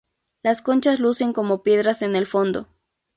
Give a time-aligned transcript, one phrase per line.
[0.41, 2.67] Las conchas lucen como piedras en el fondo.